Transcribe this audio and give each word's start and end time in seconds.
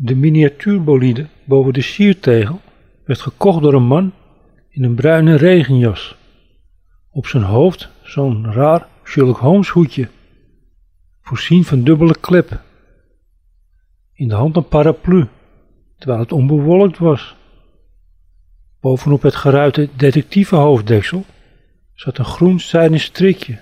De 0.00 0.14
miniatuurbolide 0.14 1.26
boven 1.44 1.72
de 1.72 1.82
siertegel 1.82 2.60
werd 3.04 3.20
gekocht 3.20 3.62
door 3.62 3.74
een 3.74 3.86
man 3.86 4.12
in 4.68 4.84
een 4.84 4.94
bruine 4.94 5.34
regenjas. 5.34 6.16
Op 7.10 7.26
zijn 7.26 7.42
hoofd 7.42 7.88
zo'n 8.02 8.52
raar 8.52 8.86
Sherlock 9.04 9.38
Holmes 9.38 9.68
hoedje, 9.68 10.08
voorzien 11.20 11.64
van 11.64 11.82
dubbele 11.82 12.16
klep. 12.20 12.60
In 14.12 14.28
de 14.28 14.34
hand 14.34 14.56
een 14.56 14.68
paraplu, 14.68 15.26
terwijl 15.96 16.20
het 16.20 16.32
onbewolkt 16.32 16.98
was. 16.98 17.36
Bovenop 18.80 19.22
het 19.22 19.34
geruite 19.34 19.88
detectivehoofddeksel 19.96 21.24
zat 21.94 22.18
een 22.18 22.24
groen 22.24 22.60
zijden 22.60 23.00
strikje, 23.00 23.58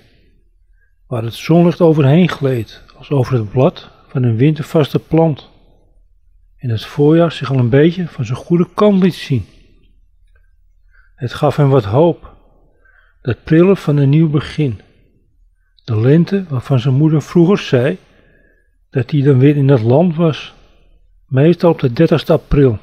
waar 1.06 1.22
het 1.22 1.34
zonlicht 1.34 1.80
overheen 1.80 2.28
gleed, 2.28 2.82
als 2.98 3.10
over 3.10 3.34
het 3.34 3.50
blad 3.50 3.90
van 4.08 4.22
een 4.22 4.36
wintervaste 4.36 4.98
plant, 4.98 5.54
en 6.66 6.72
het 6.72 6.84
voorjaar 6.84 7.32
zich 7.32 7.50
al 7.50 7.58
een 7.58 7.68
beetje 7.68 8.08
van 8.08 8.24
zijn 8.24 8.38
goede 8.38 8.68
kant 8.74 9.02
liet 9.02 9.14
zien. 9.14 9.46
Het 11.14 11.34
gaf 11.34 11.56
hem 11.56 11.68
wat 11.68 11.84
hoop, 11.84 12.34
dat 13.22 13.44
prillen 13.44 13.76
van 13.76 13.96
een 13.96 14.08
nieuw 14.08 14.28
begin. 14.28 14.80
De 15.84 16.00
lente 16.00 16.44
waarvan 16.48 16.80
zijn 16.80 16.94
moeder 16.94 17.22
vroeger 17.22 17.58
zei 17.58 17.98
dat 18.90 19.10
hij 19.10 19.22
dan 19.22 19.38
weer 19.38 19.56
in 19.56 19.68
het 19.68 19.82
land 19.82 20.16
was, 20.16 20.54
meestal 21.26 21.70
op 21.70 21.80
de 21.80 21.92
30 21.92 22.28
april. 22.28 22.78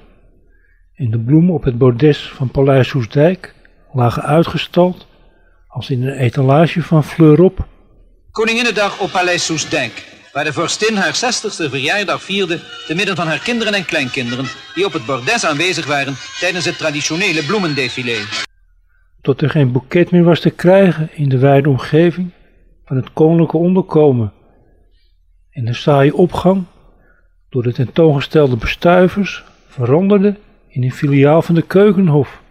En 0.95 1.11
de 1.11 1.19
bloemen 1.19 1.53
op 1.53 1.63
het 1.63 1.77
bordes 1.77 2.27
van 2.27 2.51
Paleis 2.51 2.87
Soesdijk 2.87 3.55
lagen 3.93 4.23
uitgestald 4.23 5.07
als 5.67 5.89
in 5.89 6.03
een 6.03 6.17
etalage 6.17 6.81
van 6.81 7.03
fleur 7.03 7.41
op. 7.41 7.67
Koninginnedag 8.31 8.99
op 8.99 9.11
Paleis 9.11 9.45
Soesdijk, 9.45 10.22
waar 10.33 10.43
de 10.43 10.53
vorstin 10.53 10.95
haar 10.95 11.15
60ste 11.15 11.69
verjaardag 11.69 12.23
vierde 12.23 12.59
te 12.87 12.95
midden 12.95 13.15
van 13.15 13.27
haar 13.27 13.39
kinderen 13.39 13.73
en 13.73 13.85
kleinkinderen 13.85 14.45
die 14.75 14.85
op 14.85 14.93
het 14.93 15.05
bordes 15.05 15.45
aanwezig 15.45 15.85
waren 15.85 16.15
tijdens 16.39 16.65
het 16.65 16.77
traditionele 16.77 17.43
bloemendefilé. 17.43 18.17
Tot 19.21 19.41
er 19.41 19.49
geen 19.49 19.71
boeket 19.71 20.11
meer 20.11 20.23
was 20.23 20.39
te 20.39 20.49
krijgen 20.49 21.09
in 21.13 21.29
de 21.29 21.37
wijde 21.37 21.69
omgeving 21.69 22.31
van 22.85 22.95
het 22.95 23.13
koninklijke 23.13 23.57
onderkomen. 23.57 24.33
En 25.51 25.65
de 25.65 25.73
saaie 25.73 26.15
opgang 26.15 26.63
door 27.49 27.63
de 27.63 27.73
tentoongestelde 27.73 28.55
bestuivers 28.55 29.43
veranderde 29.67 30.35
in 30.67 30.83
een 30.83 30.93
filiaal 30.93 31.41
van 31.41 31.55
de 31.55 31.61
Keukenhof. 31.61 32.41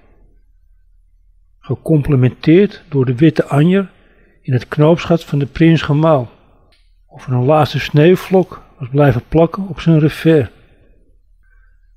Gecomplementeerd 1.59 2.83
door 2.89 3.05
de 3.05 3.15
witte 3.15 3.45
anjer 3.45 3.91
in 4.43 4.53
het 4.53 4.69
knoopsgat 4.69 5.25
van 5.25 5.39
de 5.39 5.47
prins 5.47 5.83
Gemaal. 5.83 6.31
Of 7.13 7.27
een 7.27 7.45
laatste 7.45 7.79
sneeuwvlok 7.79 8.63
was 8.79 8.89
blijven 8.89 9.23
plakken 9.29 9.69
op 9.69 9.81
zijn 9.81 9.99
revers. 9.99 10.49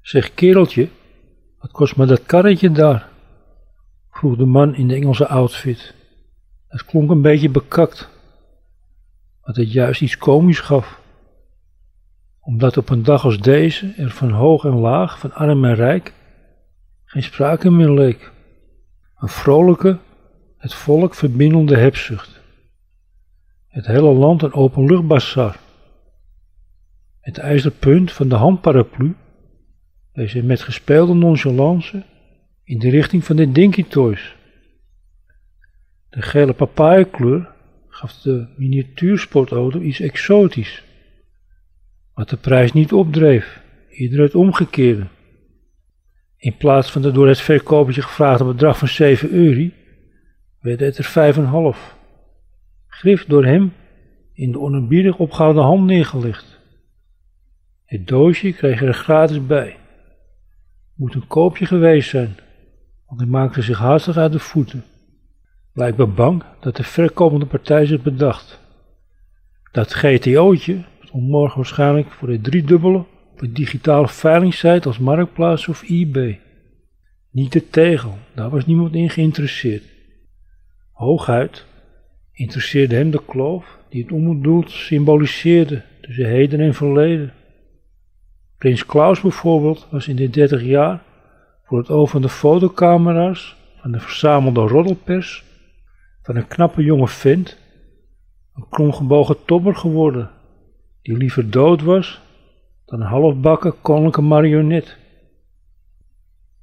Zeg 0.01 0.33
kereltje, 0.33 0.89
wat 1.59 1.71
kost 1.71 1.95
me 1.95 2.05
dat 2.05 2.25
karretje 2.25 2.71
daar? 2.71 3.07
vroeg 4.11 4.37
de 4.37 4.45
man 4.45 4.75
in 4.75 4.87
de 4.87 4.95
Engelse 4.95 5.27
outfit. 5.27 5.93
Het 6.67 6.85
klonk 6.85 7.11
een 7.11 7.21
beetje 7.21 7.49
bekakt, 7.49 8.09
wat 9.41 9.55
het 9.55 9.71
juist 9.71 10.01
iets 10.01 10.17
komisch 10.17 10.59
gaf. 10.59 10.99
Omdat 12.39 12.77
op 12.77 12.89
een 12.89 13.03
dag 13.03 13.23
als 13.23 13.39
deze 13.39 13.93
er 13.97 14.09
van 14.09 14.31
hoog 14.31 14.63
en 14.65 14.75
laag, 14.79 15.19
van 15.19 15.33
arm 15.33 15.65
en 15.65 15.75
rijk, 15.75 16.13
geen 17.05 17.23
sprake 17.23 17.71
meer 17.71 17.91
leek. 17.91 18.31
Een 19.15 19.29
vrolijke, 19.29 19.97
het 20.57 20.73
volk 20.73 21.15
verbindende 21.15 21.77
hebzucht. 21.77 22.34
Het 23.75 23.85
hele 23.85 24.13
land 24.13 24.41
een 24.41 24.53
openluchtbazaar. 24.53 25.59
Het 27.19 27.37
ijzeren 27.37 27.77
punt 27.77 28.11
van 28.11 28.29
de 28.29 28.35
handparaplu 28.35 29.15
wees 30.13 30.33
met 30.33 30.61
gespeelde 30.61 31.13
nonchalance 31.13 32.03
in 32.63 32.79
de 32.79 32.89
richting 32.89 33.23
van 33.23 33.35
de 33.35 33.51
Dinky 33.51 33.83
Toys. 33.83 34.35
De 36.09 36.21
gele 36.21 36.53
papayakleur 36.53 37.49
gaf 37.87 38.13
de 38.13 38.47
miniatuursportauto 38.57 39.79
iets 39.79 39.99
exotisch, 39.99 40.83
wat 42.13 42.29
de 42.29 42.37
prijs 42.37 42.73
niet 42.73 42.93
opdreef, 42.93 43.61
ieder 43.89 44.21
het 44.21 44.35
omgekeerde. 44.35 45.07
In 46.37 46.57
plaats 46.57 46.91
van 46.91 47.01
de 47.01 47.11
door 47.11 47.27
het 47.27 47.41
verkopertje 47.41 48.01
gevraagde 48.01 48.45
bedrag 48.45 48.77
van 48.77 48.87
7 48.87 49.31
euro, 49.31 49.69
werd 50.59 50.79
het 50.79 50.97
er 50.97 51.35
5,5. 51.75 51.94
Grif 52.95 53.25
door 53.25 53.45
hem 53.45 53.73
in 54.33 54.51
de 54.51 54.59
onerbiedig 54.59 55.17
opgehouden 55.17 55.63
hand 55.63 55.85
neergelegd. 55.85 56.59
Het 57.85 58.07
doosje 58.07 58.51
kreeg 58.51 58.81
er 58.81 58.93
gratis 58.93 59.45
bij. 59.45 59.77
Moet 60.93 61.13
een 61.13 61.27
koopje 61.27 61.65
geweest 61.65 62.09
zijn, 62.09 62.35
want 63.05 63.19
hij 63.19 63.29
maakte 63.29 63.61
zich 63.61 63.77
haastig 63.77 64.17
uit 64.17 64.31
de 64.31 64.39
voeten. 64.39 64.83
Blijkbaar 65.73 66.09
bang 66.09 66.43
dat 66.59 66.75
de 66.75 66.83
verkomende 66.83 67.45
partij 67.45 67.85
zich 67.85 68.01
bedacht. 68.01 68.59
Dat 69.71 69.93
GTO'tje 69.93 70.83
stond 71.03 71.27
morgen 71.27 71.57
waarschijnlijk 71.57 72.11
voor 72.11 72.27
de 72.27 72.41
driedubbele 72.41 73.05
op 73.31 73.41
een 73.41 73.53
digitale 73.53 74.07
veilingsite 74.07 74.87
als 74.87 74.99
Marktplaats 74.99 75.67
of 75.67 75.89
eBay. 75.89 76.39
Niet 77.31 77.51
de 77.51 77.69
tegel, 77.69 78.17
daar 78.35 78.49
was 78.49 78.65
niemand 78.65 78.93
in 78.93 79.09
geïnteresseerd. 79.09 79.83
Hooguit 80.91 81.65
interesseerde 82.35 82.95
hem 82.95 83.11
de 83.11 83.21
kloof 83.25 83.79
die 83.89 84.03
het 84.03 84.11
onbedoeld 84.11 84.71
symboliseerde 84.71 85.83
tussen 86.01 86.25
heden 86.25 86.59
en 86.59 86.73
verleden. 86.73 87.33
Prins 88.57 88.85
Klaus 88.85 89.21
bijvoorbeeld 89.21 89.87
was 89.91 90.07
in 90.07 90.15
de 90.15 90.29
30 90.29 90.63
jaar 90.63 91.03
voor 91.63 91.77
het 91.77 91.89
oog 91.89 92.09
van 92.09 92.21
de 92.21 92.29
fotocamera's 92.29 93.55
van 93.81 93.91
de 93.91 93.99
verzamelde 93.99 94.61
roddelpers 94.61 95.43
van 96.21 96.35
een 96.35 96.47
knappe 96.47 96.83
jonge 96.83 97.07
vent 97.07 97.57
een 98.55 98.65
kromgebogen 98.69 99.37
tobber 99.45 99.75
geworden, 99.75 100.31
die 101.01 101.17
liever 101.17 101.49
dood 101.49 101.81
was 101.81 102.21
dan 102.85 103.01
een 103.01 103.07
halfbakken 103.07 103.81
koninklijke 103.81 104.21
marionet. 104.21 104.97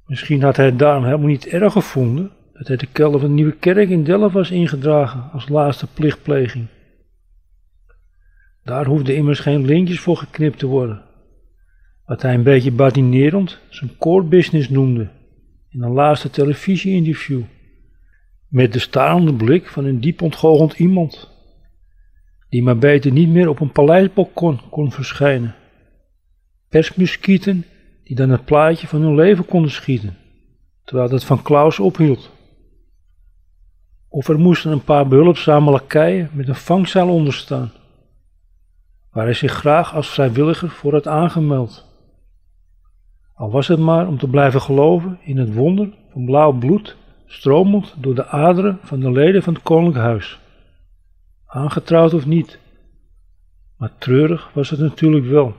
Misschien 0.05 0.41
had 0.41 0.55
hij 0.55 0.65
het 0.65 0.79
daarom 0.79 1.03
helemaal 1.03 1.27
niet 1.27 1.47
erg 1.47 1.73
gevonden 1.73 2.31
dat 2.53 2.67
hij 2.67 2.77
de 2.77 2.87
kelder 2.91 3.19
van 3.19 3.29
de 3.29 3.35
nieuwe 3.35 3.55
kerk 3.55 3.89
in 3.89 4.03
Delft 4.03 4.33
was 4.33 4.51
ingedragen 4.51 5.31
als 5.31 5.49
laatste 5.49 5.87
plichtpleging. 5.93 6.67
Daar 8.63 8.85
hoefde 8.85 9.15
immers 9.15 9.39
geen 9.39 9.65
lintjes 9.65 9.99
voor 9.99 10.17
geknipt 10.17 10.59
te 10.59 10.65
worden, 10.65 11.03
wat 12.05 12.21
hij 12.21 12.33
een 12.33 12.43
beetje 12.43 12.71
badinerend 12.71 13.59
zijn 13.69 13.97
core 13.97 14.23
business 14.23 14.69
noemde 14.69 15.09
in 15.69 15.81
een 15.81 15.91
laatste 15.91 16.29
televisie-interview, 16.29 17.41
met 18.47 18.73
de 18.73 18.79
starende 18.79 19.33
blik 19.33 19.67
van 19.67 19.85
een 19.85 19.99
diep 19.99 20.21
ontgoocheld 20.21 20.73
iemand, 20.73 21.31
die 22.49 22.63
maar 22.63 22.77
beter 22.77 23.11
niet 23.11 23.29
meer 23.29 23.49
op 23.49 23.59
een 23.59 23.71
paleisbalkon 23.71 24.59
kon 24.69 24.91
verschijnen. 24.91 25.55
Persmuskieten 26.69 27.65
die 28.03 28.15
dan 28.15 28.29
het 28.29 28.45
plaatje 28.45 28.87
van 28.87 29.01
hun 29.01 29.15
leven 29.15 29.45
konden 29.45 29.71
schieten, 29.71 30.17
terwijl 30.83 31.09
dat 31.09 31.23
van 31.23 31.41
Klaus 31.41 31.79
ophield. 31.79 32.31
Of 34.13 34.27
er 34.27 34.39
moesten 34.39 34.71
een 34.71 34.83
paar 34.83 35.07
behulpzame 35.07 35.71
lakeien 35.71 36.29
met 36.33 36.47
een 36.47 36.55
vangzaal 36.55 37.09
onderstaan, 37.09 37.71
waar 39.11 39.23
hij 39.23 39.33
zich 39.33 39.51
graag 39.51 39.95
als 39.95 40.09
vrijwilliger 40.09 40.69
voor 40.69 40.93
had 40.93 41.07
aangemeld. 41.07 41.85
Al 43.33 43.51
was 43.51 43.67
het 43.67 43.79
maar 43.79 44.07
om 44.07 44.17
te 44.17 44.27
blijven 44.27 44.61
geloven 44.61 45.19
in 45.21 45.37
het 45.37 45.53
wonder 45.53 45.89
van 46.11 46.25
blauw 46.25 46.51
bloed 46.51 46.95
stromend 47.25 47.95
door 47.97 48.15
de 48.15 48.27
aderen 48.27 48.79
van 48.81 48.99
de 48.99 49.11
leden 49.11 49.43
van 49.43 49.53
het 49.53 49.63
koninklijk 49.63 50.05
huis. 50.05 50.39
Aangetrouwd 51.45 52.13
of 52.13 52.25
niet, 52.25 52.59
maar 53.77 53.91
treurig 53.97 54.49
was 54.53 54.69
het 54.69 54.79
natuurlijk 54.79 55.25
wel. 55.25 55.55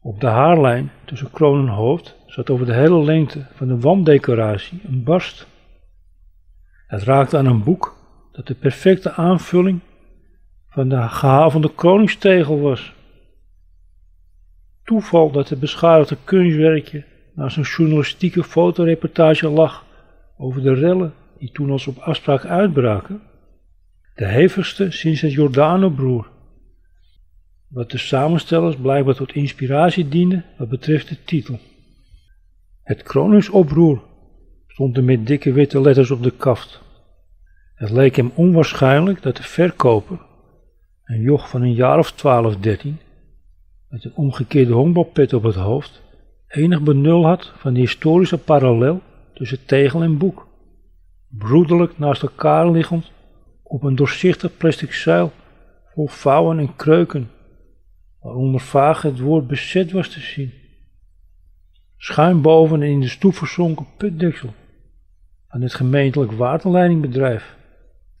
Op 0.00 0.20
de 0.20 0.26
haarlijn 0.26 0.90
tussen 1.04 1.30
kroon 1.30 1.68
en 1.68 1.74
hoofd 1.74 2.16
zat 2.26 2.50
over 2.50 2.66
de 2.66 2.74
hele 2.74 3.04
lengte 3.04 3.46
van 3.54 3.68
de 3.68 3.80
wanddecoratie 3.80 4.80
een 4.86 5.04
barst. 5.04 5.46
Het 6.88 7.02
raakte 7.02 7.36
aan 7.36 7.46
een 7.46 7.62
boek 7.62 7.96
dat 8.32 8.46
de 8.46 8.54
perfecte 8.54 9.12
aanvulling 9.12 9.80
van 10.68 10.88
de 10.88 11.08
gehavende 11.08 11.68
koningstegel 11.68 12.60
was. 12.60 12.92
Toeval 14.84 15.30
dat 15.30 15.48
het 15.48 15.60
beschadigde 15.60 16.16
kunstwerkje 16.24 17.04
naast 17.34 17.56
een 17.56 17.62
journalistieke 17.62 18.44
fotoreportage 18.44 19.48
lag 19.48 19.84
over 20.36 20.62
de 20.62 20.74
rellen 20.74 21.14
die 21.38 21.50
toen 21.52 21.70
als 21.70 21.86
op 21.86 21.98
afspraak 21.98 22.44
uitbraken. 22.44 23.22
De 24.14 24.26
hevigste 24.26 24.90
sinds 24.90 25.20
het 25.20 25.32
Jordano-broer 25.32 26.30
wat 27.68 27.90
de 27.90 27.98
samenstellers 27.98 28.76
blijkbaar 28.76 29.14
tot 29.14 29.34
inspiratie 29.34 30.08
diende 30.08 30.44
wat 30.58 30.68
betreft 30.68 31.08
de 31.08 31.24
titel. 31.24 31.58
Het 32.82 33.02
Kroningsoproer 33.02 34.02
stond 34.78 34.96
er 34.96 35.04
met 35.04 35.26
dikke 35.26 35.52
witte 35.52 35.80
letters 35.80 36.10
op 36.10 36.22
de 36.22 36.30
kaft. 36.30 36.80
Het 37.74 37.90
leek 37.90 38.16
hem 38.16 38.32
onwaarschijnlijk 38.34 39.22
dat 39.22 39.36
de 39.36 39.42
verkoper, 39.42 40.18
een 41.04 41.20
joch 41.20 41.48
van 41.48 41.62
een 41.62 41.74
jaar 41.74 41.98
of 41.98 42.12
twaalf, 42.12 42.56
dertien, 42.56 42.98
met 43.88 44.04
een 44.04 44.14
omgekeerde 44.14 44.72
honkbalpet 44.72 45.32
op 45.32 45.42
het 45.42 45.54
hoofd, 45.54 46.02
enig 46.48 46.82
benul 46.82 47.26
had 47.26 47.52
van 47.56 47.74
de 47.74 47.80
historische 47.80 48.38
parallel 48.38 49.00
tussen 49.34 49.64
tegel 49.64 50.02
en 50.02 50.18
boek. 50.18 50.46
Broederlijk 51.28 51.98
naast 51.98 52.22
elkaar 52.22 52.70
liggend 52.70 53.10
op 53.62 53.82
een 53.82 53.96
doorzichtig 53.96 54.56
plastic 54.56 54.92
zuil 54.92 55.32
vol 55.94 56.08
vouwen 56.08 56.58
en 56.58 56.76
kreuken, 56.76 57.30
waaronder 58.20 58.60
vaag 58.60 59.02
het 59.02 59.18
woord 59.18 59.46
bezet 59.46 59.92
was 59.92 60.08
te 60.08 60.20
zien. 60.20 60.52
Schuin 61.96 62.42
boven 62.42 62.82
en 62.82 62.88
in 62.88 63.00
de 63.00 63.08
stoep 63.08 63.34
verzonken 63.34 63.86
putdeksel 63.96 64.54
van 65.48 65.60
het 65.60 65.74
gemeentelijk 65.74 66.32
waterleidingbedrijf. 66.32 67.56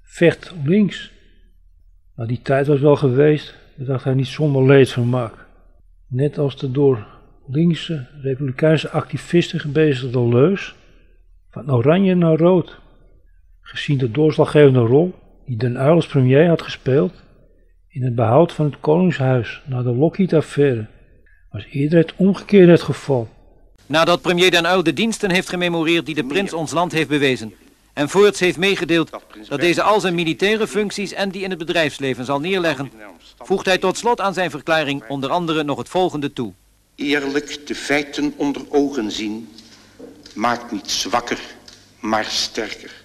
Vecht 0.02 0.54
links. 0.64 1.12
Maar 2.14 2.26
die 2.26 2.42
tijd 2.42 2.66
was 2.66 2.80
wel 2.80 2.96
geweest, 2.96 3.54
bedacht 3.76 4.04
hij 4.04 4.14
niet 4.14 4.26
zonder 4.26 4.66
leedvermaak. 4.66 5.46
Net 6.08 6.38
als 6.38 6.56
de 6.56 6.70
door 6.70 7.06
linkse 7.46 8.06
republikeinse 8.22 8.90
activisten 8.90 9.60
gebezigde 9.60 10.28
leus 10.28 10.74
van 11.50 11.72
oranje 11.72 12.14
naar 12.14 12.36
rood. 12.36 12.78
Gezien 13.60 13.98
de 13.98 14.10
doorslaggevende 14.10 14.80
rol 14.80 15.14
die 15.46 15.56
Den 15.56 15.76
Uyl 15.76 15.94
als 15.94 16.06
premier 16.06 16.48
had 16.48 16.62
gespeeld 16.62 17.22
in 17.88 18.04
het 18.04 18.14
behoud 18.14 18.52
van 18.52 18.64
het 18.64 18.80
Koningshuis 18.80 19.62
na 19.66 19.82
de 19.82 19.94
Lockheed-affaire, 19.94 20.86
was 21.50 21.66
eerder 21.70 21.98
het 21.98 22.14
omgekeerde 22.16 22.72
het 22.72 22.82
geval. 22.82 23.28
Nadat 23.88 24.20
premier 24.20 24.50
Den 24.50 24.64
Uyl 24.64 24.82
de 24.82 24.92
diensten 24.92 25.30
heeft 25.30 25.48
gememoreerd 25.48 26.06
die 26.06 26.14
de 26.14 26.24
prins 26.24 26.52
ons 26.52 26.72
land 26.72 26.92
heeft 26.92 27.08
bewezen, 27.08 27.54
en 27.92 28.08
voorts 28.08 28.40
heeft 28.40 28.58
meegedeeld 28.58 29.10
dat 29.48 29.60
deze 29.60 29.82
al 29.82 30.00
zijn 30.00 30.14
militaire 30.14 30.66
functies 30.66 31.12
en 31.12 31.30
die 31.30 31.42
in 31.42 31.50
het 31.50 31.58
bedrijfsleven 31.58 32.24
zal 32.24 32.40
neerleggen, 32.40 32.90
voegt 33.38 33.66
hij 33.66 33.78
tot 33.78 33.96
slot 33.96 34.20
aan 34.20 34.34
zijn 34.34 34.50
verklaring 34.50 35.04
onder 35.08 35.30
andere 35.30 35.62
nog 35.62 35.78
het 35.78 35.88
volgende 35.88 36.32
toe. 36.32 36.52
Eerlijk 36.94 37.66
de 37.66 37.74
feiten 37.74 38.32
onder 38.36 38.62
ogen 38.68 39.10
zien 39.10 39.48
maakt 40.34 40.72
niet 40.72 40.90
zwakker, 40.90 41.40
maar 42.00 42.24
sterker. 42.24 43.04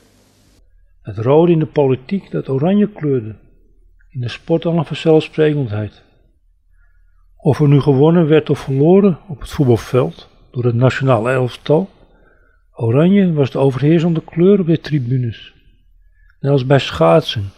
Het 1.02 1.18
rode 1.18 1.52
in 1.52 1.60
de 1.60 1.66
politiek 1.66 2.32
dat 2.32 2.50
oranje 2.50 2.90
kleurde, 2.90 3.36
in 4.10 4.20
de 4.20 4.30
sport 4.30 4.66
al 4.66 4.78
een 4.78 4.86
vanzelfsprekendheid. 4.86 6.02
Of 7.38 7.60
er 7.60 7.68
nu 7.68 7.82
gewonnen 7.82 8.28
werd 8.28 8.50
of 8.50 8.60
verloren 8.60 9.20
op 9.28 9.40
het 9.40 9.50
voetbalveld 9.50 10.32
door 10.54 10.66
het 10.66 10.76
nationale 10.76 11.32
elftal, 11.32 11.90
oranje 12.74 13.34
was 13.34 13.52
de 13.52 13.58
overheersende 13.58 14.22
kleur 14.22 14.60
op 14.60 14.68
de 14.68 14.80
tribunes. 14.80 15.54
Net 16.40 16.52
als 16.52 16.66
bij 16.66 16.80
schaatsen. 16.80 17.52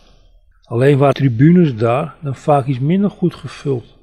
Alleen 0.64 0.98
waren 0.98 1.14
tribunes 1.14 1.76
daar 1.76 2.16
dan 2.22 2.36
vaak 2.36 2.66
iets 2.66 2.80
minder 2.80 3.10
goed 3.10 3.36
gevuld. 3.36 3.98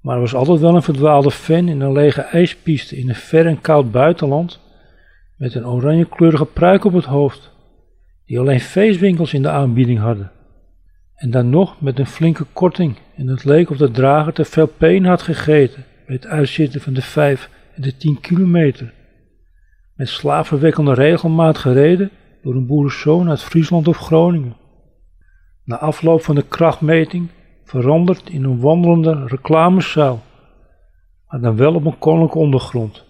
Maar 0.00 0.14
er 0.14 0.20
was 0.20 0.34
altijd 0.34 0.60
wel 0.60 0.74
een 0.74 0.82
verdwaalde 0.82 1.30
fan 1.30 1.68
in 1.68 1.80
een 1.80 1.92
lege 1.92 2.20
ijspiste 2.20 2.96
in 2.96 3.08
een 3.08 3.14
ver 3.14 3.46
en 3.46 3.60
koud 3.60 3.90
buitenland 3.90 4.60
met 5.36 5.54
een 5.54 5.66
oranjekleurige 5.66 6.46
pruik 6.46 6.84
op 6.84 6.92
het 6.92 7.04
hoofd, 7.04 7.50
die 8.26 8.38
alleen 8.38 8.60
feestwinkels 8.60 9.34
in 9.34 9.42
de 9.42 9.50
aanbieding 9.50 9.98
hadden. 9.98 10.30
En 11.14 11.30
dan 11.30 11.50
nog 11.50 11.80
met 11.80 11.98
een 11.98 12.06
flinke 12.06 12.46
korting 12.52 12.96
en 13.16 13.26
het 13.26 13.44
leek 13.44 13.70
of 13.70 13.76
de 13.76 13.90
drager 13.90 14.32
te 14.32 14.44
veel 14.44 14.66
peen 14.66 15.04
had 15.04 15.22
gegeten 15.22 15.84
bij 16.06 16.14
het 16.14 16.26
uitzitten 16.26 16.80
van 16.80 16.92
de 16.92 17.02
5 17.02 17.50
de 17.82 17.96
10 17.96 18.20
kilometer. 18.20 18.92
Met 19.94 20.08
slavenwekkende 20.08 20.94
regelmaat 20.94 21.58
gereden 21.58 22.10
door 22.42 22.54
een 22.54 22.66
boerenzoon 22.66 23.28
uit 23.28 23.42
Friesland 23.42 23.88
of 23.88 23.96
Groningen. 23.96 24.56
Na 25.64 25.78
afloop 25.78 26.22
van 26.22 26.34
de 26.34 26.44
krachtmeting 26.48 27.28
veranderd 27.64 28.30
in 28.30 28.44
een 28.44 28.60
wandelende 28.60 29.26
reclamezaal, 29.26 30.22
maar 31.26 31.40
dan 31.40 31.56
wel 31.56 31.74
op 31.74 31.84
een 31.84 31.98
koninklijke 31.98 32.38
ondergrond. 32.38 33.04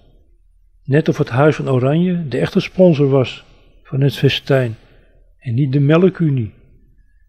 Net 0.84 1.08
of 1.08 1.18
het 1.18 1.28
Huis 1.28 1.56
van 1.56 1.68
Oranje 1.68 2.28
de 2.28 2.38
echte 2.38 2.60
sponsor 2.60 3.08
was 3.08 3.44
van 3.82 4.00
het 4.00 4.16
festijn 4.16 4.76
en 5.38 5.54
niet 5.54 5.72
de 5.72 5.80
melkunie. 5.80 6.54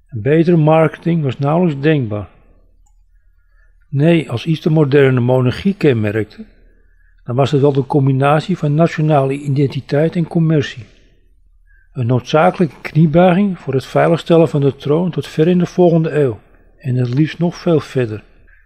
Een 0.07 0.21
betere 0.21 0.57
marketing 0.57 1.23
was 1.23 1.39
nauwelijks 1.39 1.81
denkbaar. 1.81 2.29
Nee, 3.89 4.31
als 4.31 4.45
iets 4.45 4.61
de 4.61 4.69
moderne 4.69 5.19
monarchie 5.19 5.75
kenmerkte, 5.75 6.45
dan 7.29 7.37
was 7.37 7.51
het 7.51 7.61
wel 7.61 7.73
de 7.73 7.85
combinatie 7.85 8.57
van 8.57 8.73
nationale 8.73 9.33
identiteit 9.33 10.15
en 10.15 10.27
commercie. 10.27 10.85
Een 11.93 12.05
noodzakelijke 12.05 12.75
kniebuiging 12.81 13.59
voor 13.59 13.73
het 13.73 13.85
veiligstellen 13.85 14.49
van 14.49 14.61
de 14.61 14.75
troon 14.75 15.11
tot 15.11 15.27
ver 15.27 15.47
in 15.47 15.57
de 15.57 15.65
volgende 15.65 16.11
eeuw, 16.11 16.39
en 16.77 16.95
het 16.95 17.13
liefst 17.13 17.39
nog 17.39 17.55
veel 17.55 17.79
verder. 17.79 18.23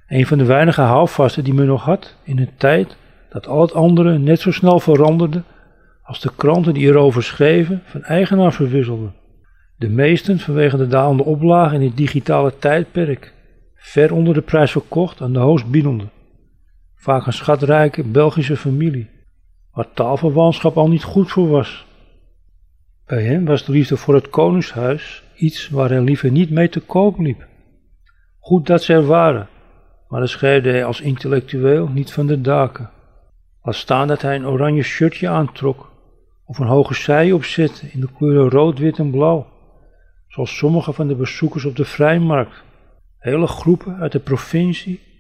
Een 0.07 0.25
van 0.25 0.37
de 0.37 0.45
weinige 0.45 0.81
houvasten 0.81 1.43
die 1.43 1.53
men 1.53 1.65
nog 1.65 1.83
had 1.83 2.15
in 2.23 2.39
een 2.39 2.49
tijd 2.57 2.97
dat 3.29 3.47
al 3.47 3.61
het 3.61 3.73
andere 3.73 4.17
net 4.17 4.39
zo 4.39 4.51
snel 4.51 4.79
veranderde 4.79 5.43
als 6.03 6.19
de 6.19 6.31
kranten 6.35 6.73
die 6.73 6.87
erover 6.87 7.23
schreven 7.23 7.81
van 7.85 8.03
eigenaar 8.03 8.53
verwisselden. 8.53 9.13
De 9.77 9.89
meesten 9.89 10.39
vanwege 10.39 10.77
de 10.77 10.87
dalende 10.87 11.23
oplage 11.23 11.75
in 11.75 11.81
het 11.81 11.97
digitale 11.97 12.53
tijdperk, 12.59 13.33
ver 13.75 14.13
onder 14.13 14.33
de 14.33 14.41
prijs 14.41 14.71
verkocht 14.71 15.21
aan 15.21 15.33
de 15.33 15.39
hoogstbiedende. 15.39 16.05
Vaak 17.03 17.25
een 17.25 17.33
schatrijke 17.33 18.03
Belgische 18.03 18.57
familie, 18.57 19.09
waar 19.71 19.93
taalverwantschap 19.93 20.77
al 20.77 20.89
niet 20.89 21.03
goed 21.03 21.31
voor 21.31 21.47
was. 21.47 21.85
Bij 23.05 23.23
hem 23.23 23.45
was 23.45 23.65
de 23.65 23.71
liefde 23.71 23.97
voor 23.97 24.13
het 24.13 24.29
koningshuis 24.29 25.23
iets 25.35 25.69
waar 25.69 25.89
hij 25.89 26.01
liever 26.01 26.31
niet 26.31 26.49
mee 26.49 26.69
te 26.69 26.79
koop 26.79 27.19
liep. 27.19 27.47
Goed 28.39 28.67
dat 28.67 28.83
ze 28.83 28.93
er 28.93 29.05
waren, 29.05 29.47
maar 30.07 30.19
dat 30.19 30.29
schreeuwde 30.29 30.69
hij 30.69 30.85
als 30.85 31.01
intellectueel 31.01 31.87
niet 31.87 32.11
van 32.11 32.27
de 32.27 32.41
daken. 32.41 32.89
Laat 33.61 33.75
staan 33.75 34.07
dat 34.07 34.21
hij 34.21 34.35
een 34.35 34.47
oranje 34.47 34.83
shirtje 34.83 35.29
aantrok 35.29 35.91
of 36.45 36.59
een 36.59 36.67
hoge 36.67 36.93
zij 36.93 37.31
opzette 37.31 37.87
in 37.91 37.99
de 37.99 38.09
kleuren 38.17 38.49
rood, 38.49 38.79
wit 38.79 38.97
en 38.97 39.11
blauw, 39.11 39.47
zoals 40.27 40.57
sommige 40.57 40.93
van 40.93 41.07
de 41.07 41.15
bezoekers 41.15 41.65
op 41.65 41.75
de 41.75 41.85
vrijmarkt. 41.85 42.63
Hele 43.17 43.47
groepen 43.47 43.95
uit 43.95 44.11
de 44.11 44.19
provincie 44.19 45.11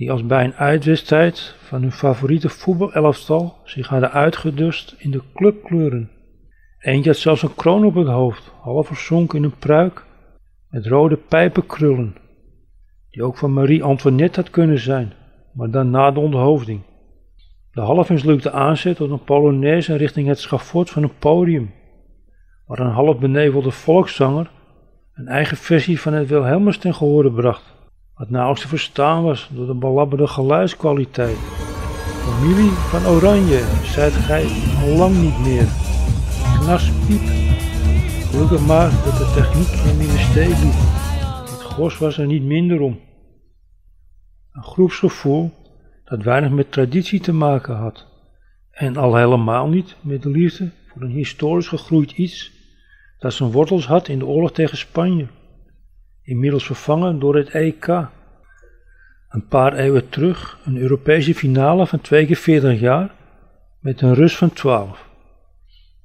die 0.00 0.10
als 0.10 0.26
bij 0.26 0.44
een 0.44 0.54
uitwedstrijd 0.54 1.54
van 1.58 1.82
hun 1.82 1.92
favoriete 1.92 2.48
voetbalelftal 2.48 3.56
zich 3.64 3.86
hadden 3.86 4.12
uitgedust 4.12 4.94
in 4.98 5.10
de 5.10 5.22
clubkleuren. 5.34 6.10
Eentje 6.78 7.10
had 7.10 7.18
zelfs 7.18 7.42
een 7.42 7.54
kroon 7.54 7.84
op 7.84 7.94
het 7.94 8.06
hoofd, 8.06 8.52
half 8.60 8.86
verzonken 8.86 9.38
in 9.38 9.44
een 9.44 9.58
pruik 9.58 10.04
met 10.68 10.86
rode 10.86 11.16
pijpenkrullen, 11.16 12.16
die 13.10 13.22
ook 13.22 13.38
van 13.38 13.52
Marie 13.52 13.82
Antoinette 13.82 14.40
had 14.40 14.50
kunnen 14.50 14.78
zijn, 14.78 15.12
maar 15.52 15.70
dan 15.70 15.90
na 15.90 16.10
de 16.10 16.20
onthoofding. 16.20 16.80
De 17.72 17.80
half 17.80 18.10
mislukte 18.10 18.50
aanzet 18.50 18.96
tot 18.96 19.10
een 19.10 19.24
polonaise 19.24 19.96
richting 19.96 20.28
het 20.28 20.38
schafot 20.38 20.90
van 20.90 21.02
een 21.02 21.18
podium, 21.18 21.74
waar 22.66 22.78
een 22.78 22.92
half 22.92 23.18
benevelde 23.18 23.70
volkszanger 23.70 24.50
een 25.14 25.28
eigen 25.28 25.56
versie 25.56 26.00
van 26.00 26.12
het 26.12 26.28
Wilhelmus 26.28 26.78
ten 26.78 26.94
gehore 26.94 27.32
bracht, 27.32 27.78
wat 28.20 28.30
nauwelijks 28.30 28.62
te 28.62 28.68
verstaan 28.68 29.22
was 29.22 29.48
door 29.52 29.66
de 29.66 29.74
belabberde 29.74 30.26
geluidskwaliteit. 30.26 31.36
Familie 31.36 32.70
van 32.70 33.06
Oranje, 33.06 33.62
zijt 33.84 34.12
gij 34.12 34.46
al 34.82 34.96
lang 34.96 35.20
niet 35.20 35.38
meer. 35.38 35.66
Knas 36.60 36.90
piep. 37.06 37.20
Gelukkig 38.30 38.66
maar 38.66 38.90
dat 38.90 39.16
de 39.18 39.32
techniek 39.34 39.68
hem 39.70 40.00
in 40.00 40.06
de 40.06 40.18
steek. 40.18 40.56
Het 41.50 41.62
gos 41.62 41.98
was 41.98 42.18
er 42.18 42.26
niet 42.26 42.42
minder 42.42 42.80
om. 42.80 43.00
Een 44.52 44.62
groepsgevoel 44.62 45.50
dat 46.04 46.22
weinig 46.22 46.50
met 46.50 46.72
traditie 46.72 47.20
te 47.20 47.32
maken 47.32 47.76
had. 47.76 48.06
En 48.70 48.96
al 48.96 49.16
helemaal 49.16 49.68
niet 49.68 49.96
met 50.00 50.22
de 50.22 50.30
liefde 50.30 50.70
voor 50.86 51.02
een 51.02 51.10
historisch 51.10 51.68
gegroeid 51.68 52.10
iets 52.10 52.52
dat 53.18 53.32
zijn 53.32 53.50
wortels 53.50 53.86
had 53.86 54.08
in 54.08 54.18
de 54.18 54.26
oorlog 54.26 54.52
tegen 54.52 54.76
Spanje. 54.76 55.26
Inmiddels 56.30 56.64
vervangen 56.64 57.18
door 57.18 57.36
het 57.36 57.48
EK. 57.48 57.86
Een 59.28 59.46
paar 59.48 59.74
eeuwen 59.74 60.08
terug 60.08 60.58
een 60.64 60.76
Europese 60.76 61.34
finale 61.34 61.86
van 61.86 62.00
twee 62.00 62.26
keer 62.26 62.36
40 62.36 62.80
jaar 62.80 63.14
met 63.80 64.00
een 64.00 64.14
rust 64.14 64.36
van 64.36 64.52
12. 64.52 65.08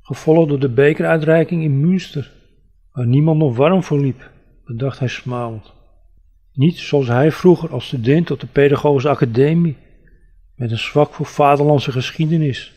Gevolgd 0.02 0.50
door 0.50 0.60
de 0.60 0.70
bekeruitreiking 0.70 1.64
in 1.64 1.80
Münster, 1.80 2.32
waar 2.92 3.08
niemand 3.08 3.38
nog 3.40 3.56
warm 3.56 3.84
voor 3.84 4.00
liep, 4.00 4.32
bedacht 4.66 5.00
hij 5.00 5.08
smalend. 5.08 5.74
Niet 6.54 6.78
zoals 6.78 7.08
hij 7.08 7.32
vroeger 7.32 7.70
als 7.70 7.86
student 7.86 8.32
op 8.32 8.40
de 8.40 8.48
Pedagogische 8.48 9.10
Academie 9.10 9.78
met 10.56 10.72
een 10.72 10.78
zwak 10.78 11.14
voor 11.14 11.26
vaderlandse 11.26 11.92
geschiedenis, 11.92 12.74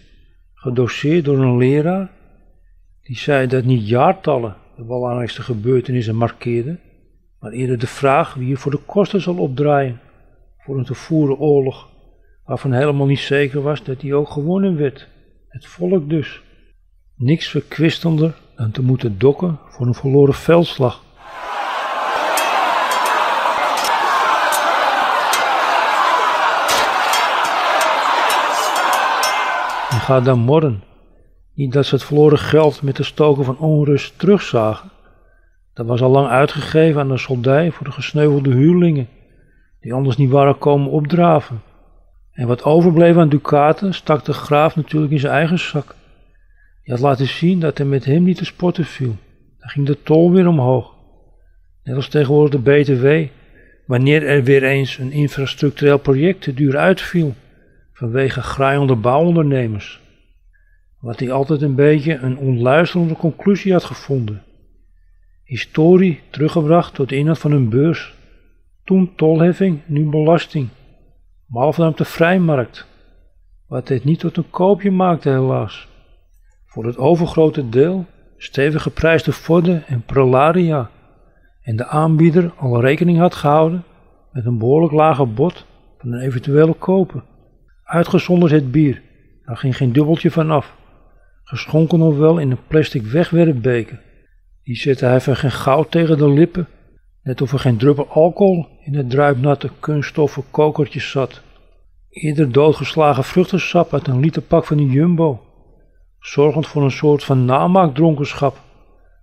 gedoseerd 0.54 1.24
door 1.24 1.38
een 1.38 1.56
leraar 1.56 2.10
die 3.02 3.16
zei 3.16 3.46
dat 3.46 3.64
niet 3.64 3.88
jaartallen 3.88 4.56
de 4.76 4.84
belangrijkste 4.84 5.42
gebeurtenissen 5.42 6.16
markeerden, 6.16 6.80
maar 7.40 7.50
eerder 7.50 7.78
de 7.78 7.86
vraag 7.86 8.34
wie 8.34 8.46
hiervoor 8.46 8.72
de 8.72 8.82
kosten 8.86 9.20
zal 9.20 9.36
opdraaien 9.36 10.00
voor 10.58 10.78
een 10.78 10.84
te 10.84 10.94
voeren 10.94 11.38
oorlog, 11.38 11.88
waarvan 12.44 12.72
helemaal 12.72 13.06
niet 13.06 13.18
zeker 13.18 13.62
was 13.62 13.82
dat 13.82 14.00
die 14.00 14.14
ook 14.14 14.30
gewonnen 14.30 14.76
werd. 14.76 15.08
Het 15.48 15.66
volk 15.66 16.08
dus. 16.08 16.42
Niks 17.16 17.48
verkwistender 17.48 18.34
dan 18.56 18.70
te 18.70 18.82
moeten 18.82 19.18
dokken 19.18 19.58
voor 19.68 19.86
een 19.86 19.94
verloren 19.94 20.34
veldslag. 20.34 21.02
En 29.90 30.00
ga 30.00 30.20
dan 30.20 30.38
morren. 30.38 30.82
Niet 31.54 31.72
dat 31.72 31.86
ze 31.86 31.94
het 31.94 32.04
verloren 32.04 32.38
geld 32.38 32.82
met 32.82 32.96
de 32.96 33.02
stoken 33.02 33.44
van 33.44 33.58
onrust 33.58 34.18
terugzagen, 34.18 34.90
dat 35.78 35.86
was 35.86 36.02
al 36.02 36.10
lang 36.10 36.28
uitgegeven 36.28 37.00
aan 37.00 37.08
de 37.08 37.18
soldij 37.18 37.70
voor 37.70 37.86
de 37.86 37.92
gesneuvelde 37.92 38.50
huurlingen, 38.50 39.08
die 39.80 39.92
anders 39.92 40.16
niet 40.16 40.30
waren 40.30 40.58
komen 40.58 40.90
opdraven. 40.90 41.62
En 42.32 42.46
wat 42.46 42.64
overbleef 42.64 43.16
aan 43.16 43.28
ducaten 43.28 43.94
stak 43.94 44.24
de 44.24 44.32
graaf 44.32 44.76
natuurlijk 44.76 45.12
in 45.12 45.18
zijn 45.18 45.32
eigen 45.32 45.58
zak. 45.58 45.94
Hij 46.82 46.94
had 46.94 47.00
laten 47.00 47.26
zien 47.26 47.60
dat 47.60 47.78
er 47.78 47.86
met 47.86 48.04
hem 48.04 48.22
niet 48.22 48.36
te 48.36 48.44
sporten 48.44 48.84
viel. 48.84 49.16
Dan 49.58 49.68
ging 49.68 49.86
de 49.86 50.02
tol 50.02 50.32
weer 50.32 50.46
omhoog. 50.46 50.94
Net 51.84 51.96
als 51.96 52.08
tegenwoordig 52.08 52.60
de 52.60 52.70
BTW, 52.70 53.32
wanneer 53.86 54.26
er 54.26 54.44
weer 54.44 54.62
eens 54.62 54.98
een 54.98 55.12
infrastructureel 55.12 55.98
project 55.98 56.42
te 56.42 56.54
duur 56.54 56.76
uitviel 56.76 57.34
vanwege 57.92 58.42
graaiende 58.42 58.96
bouwondernemers. 58.96 60.00
Wat 61.00 61.18
hij 61.18 61.30
altijd 61.30 61.62
een 61.62 61.74
beetje 61.74 62.14
een 62.14 62.38
onluisterende 62.38 63.14
conclusie 63.14 63.72
had 63.72 63.84
gevonden. 63.84 64.42
Historie 65.48 66.20
teruggebracht 66.30 66.94
tot 66.94 67.08
de 67.08 67.16
inhoud 67.16 67.38
van 67.38 67.52
een 67.52 67.68
beurs. 67.68 68.14
Toen 68.84 69.14
tolheffing, 69.14 69.80
nu 69.86 70.08
belasting. 70.08 70.68
Behalve 71.46 71.80
dan 71.80 71.90
op 71.90 71.96
de 71.96 72.04
vrijmarkt. 72.04 72.86
Wat 73.66 73.86
dit 73.86 74.04
niet 74.04 74.18
tot 74.18 74.36
een 74.36 74.50
koopje 74.50 74.90
maakte 74.90 75.28
helaas. 75.28 75.88
Voor 76.66 76.86
het 76.86 76.96
overgrote 76.96 77.68
deel 77.68 78.06
stevig 78.36 78.82
geprijsde 78.82 79.32
Forden 79.32 79.86
en 79.86 80.02
Prolaria. 80.02 80.90
En 81.62 81.76
de 81.76 81.86
aanbieder 81.86 82.52
al 82.56 82.80
rekening 82.80 83.18
had 83.18 83.34
gehouden 83.34 83.84
met 84.32 84.44
een 84.44 84.58
behoorlijk 84.58 84.92
lager 84.92 85.32
bod 85.32 85.66
van 85.98 86.12
een 86.12 86.20
eventuele 86.20 86.74
koper. 86.74 87.22
Uitgezonderd 87.84 88.52
het 88.52 88.70
bier, 88.70 89.02
daar 89.44 89.56
ging 89.56 89.76
geen 89.76 89.92
dubbeltje 89.92 90.30
van 90.30 90.50
af. 90.50 90.76
Geschonken 91.44 91.98
nog 91.98 92.16
wel 92.16 92.38
in 92.38 92.50
een 92.50 92.66
plastic 92.66 93.02
wegwerpbeker. 93.02 94.06
Die 94.68 94.76
zette 94.76 95.04
hij 95.04 95.20
van 95.20 95.36
geen 95.36 95.50
goud 95.50 95.90
tegen 95.90 96.18
de 96.18 96.28
lippen, 96.28 96.68
net 97.22 97.42
of 97.42 97.52
er 97.52 97.58
geen 97.58 97.76
druppel 97.76 98.08
alcohol 98.08 98.66
in 98.84 98.94
het 98.94 99.10
druipnatte 99.10 99.70
kunststoffen 99.80 100.44
kokertje 100.50 101.00
zat. 101.00 101.42
Eerder 102.10 102.52
doodgeslagen 102.52 103.24
vruchtensap 103.24 103.92
uit 103.92 104.06
een 104.06 104.20
literpak 104.20 104.64
van 104.64 104.76
de 104.76 104.86
Jumbo, 104.86 105.40
zorgend 106.20 106.66
voor 106.66 106.82
een 106.82 106.90
soort 106.90 107.24
van 107.24 107.44
namaakdronkenschap, 107.44 108.60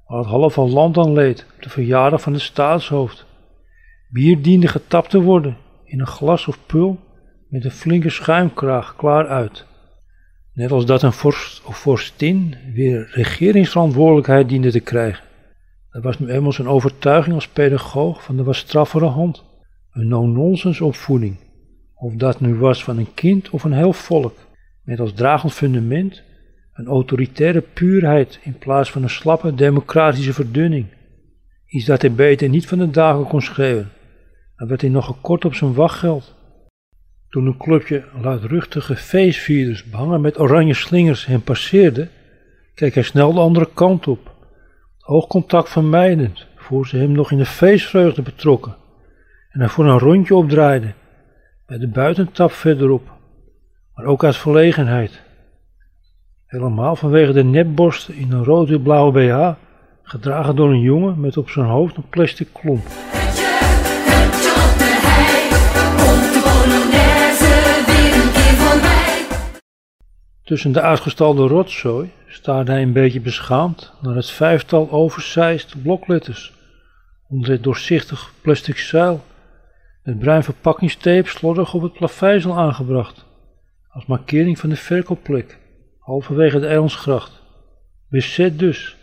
waar 0.08 0.18
het 0.18 0.28
halve 0.28 0.62
land 0.62 0.98
aan 0.98 1.14
leed 1.14 1.46
op 1.56 1.64
de 1.64 1.70
verjaardag 1.70 2.22
van 2.22 2.34
het 2.34 2.42
staatshoofd. 2.42 3.26
Bier 4.10 4.42
diende 4.42 4.68
getapt 4.68 5.10
te 5.10 5.22
worden 5.22 5.58
in 5.84 6.00
een 6.00 6.08
glas 6.08 6.48
of 6.48 6.60
pul 6.66 7.00
met 7.50 7.66
een 7.66 7.72
flinke 7.72 8.10
schuimkraag 8.10 8.96
klaar 8.96 9.28
uit. 9.28 9.66
Net 10.54 10.72
als 10.72 10.86
dat 10.86 11.02
een 11.02 11.14
vorst 11.14 11.64
of 11.66 11.78
vorstin 11.78 12.56
weer 12.74 13.10
regeringsverantwoordelijkheid 13.12 14.50
diende 14.50 14.72
te 14.72 14.80
krijgen. 14.80 15.24
Dat 15.96 16.04
was 16.04 16.20
nu 16.20 16.28
eenmaal 16.28 16.52
zijn 16.52 16.68
overtuiging 16.68 17.36
als 17.36 17.48
pedagoog 17.48 18.24
van 18.24 18.38
de 18.38 18.44
wat 18.44 18.56
straffere 18.56 19.06
hand. 19.06 19.44
Een 19.92 20.08
no-nonsense 20.08 20.86
opvoeding. 20.86 21.38
Of 21.96 22.14
dat 22.14 22.40
nu 22.40 22.56
was 22.56 22.84
van 22.84 22.98
een 22.98 23.14
kind 23.14 23.50
of 23.50 23.64
een 23.64 23.74
heel 23.74 23.94
volk. 23.94 24.38
Met 24.84 25.00
als 25.00 25.14
dragend 25.14 25.54
fundament 25.54 26.24
een 26.74 26.86
autoritaire 26.86 27.62
puurheid 27.62 28.40
in 28.42 28.58
plaats 28.58 28.92
van 28.92 29.04
een 29.04 29.10
slappe 29.10 29.56
democratische 29.56 30.34
verdunning. 30.34 30.86
Iets 31.68 31.86
dat 31.86 32.02
hij 32.02 32.12
beter 32.12 32.50
niet 32.50 32.68
van 32.68 32.78
de 32.78 32.90
dagen 32.90 33.28
kon 33.28 33.42
schreeuwen. 33.42 33.90
Dan 34.56 34.68
werd 34.68 34.82
hij 34.82 34.90
nog 34.90 35.06
gekort 35.06 35.46
op 35.46 35.54
zijn 35.54 35.74
wachtgeld. 35.74 36.36
Toen 37.30 37.46
een 37.46 37.58
clubje 37.58 38.04
luidruchtige 38.22 38.96
feestvierders 38.96 39.84
behangen 39.84 40.22
met 40.22 40.40
oranje 40.40 40.74
slingers 40.74 41.26
hem 41.26 41.42
passeerde, 41.42 42.08
keek 42.74 42.94
hij 42.94 43.04
snel 43.04 43.34
de 43.34 43.40
andere 43.40 43.70
kant 43.74 44.08
op, 44.08 44.35
oogcontact 45.06 45.70
vermijdend, 45.70 46.48
voor 46.56 46.88
ze 46.88 46.98
hem 46.98 47.12
nog 47.12 47.32
in 47.32 47.38
de 47.38 47.46
feestvreugde 47.46 48.22
betrokken 48.22 48.76
en 49.50 49.60
hij 49.60 49.70
voor 49.70 49.86
een 49.86 50.00
rondje 50.00 50.36
opdraaide, 50.36 50.94
bij 51.66 51.78
de 51.78 51.88
buitentap 51.88 52.52
verderop, 52.52 53.12
maar 53.96 54.06
ook 54.06 54.24
uit 54.24 54.38
verlegenheid. 54.38 55.22
Helemaal 56.46 56.96
vanwege 56.96 57.32
de 57.32 57.44
nepborsten 57.44 58.16
in 58.16 58.32
een 58.32 58.44
rood-blauwe 58.44 59.12
BH, 59.12 59.54
gedragen 60.04 60.56
door 60.56 60.70
een 60.70 60.82
jongen 60.82 61.20
met 61.20 61.38
op 61.38 61.50
zijn 61.50 61.66
hoofd 61.66 61.98
een 61.98 62.10
plastic 62.10 62.48
klomp. 62.54 62.88
Tussen 70.44 70.72
de 70.72 70.82
uitgestalde 70.82 71.48
rotzooi 71.48 72.12
staarde 72.46 72.72
hij 72.72 72.82
een 72.82 72.94
beetje 72.94 73.22
beschaamd 73.22 73.94
naar 74.02 74.16
het 74.16 74.32
vijftal 74.32 74.92
oversized 74.92 75.76
blokletters 75.82 76.54
onder 77.30 77.50
het 77.50 77.64
doorzichtig 77.64 78.34
plastic 78.42 78.78
zuil 78.78 79.24
met 80.04 80.20
bruin 80.20 80.44
verpakkingstape 80.44 81.30
slordig 81.30 81.74
op 81.74 81.82
het 81.82 81.94
plaveisel 81.94 82.58
aangebracht, 82.58 83.26
als 83.90 84.06
markering 84.06 84.60
van 84.60 84.70
de 84.70 84.76
verkoopplek, 84.76 85.58
halverwege 86.00 86.60
de 86.60 86.68
Eilandsgracht. 86.68 87.42
Bezet 88.10 88.60
dus, 88.60 88.96